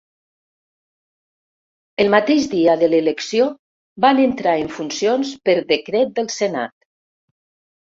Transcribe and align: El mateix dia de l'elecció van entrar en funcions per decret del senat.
El 2.03 2.09
mateix 2.13 2.47
dia 2.55 2.75
de 2.85 2.89
l'elecció 2.95 3.47
van 4.07 4.23
entrar 4.25 4.57
en 4.63 4.75
funcions 4.81 5.37
per 5.47 5.59
decret 5.77 6.19
del 6.19 6.35
senat. 6.41 6.77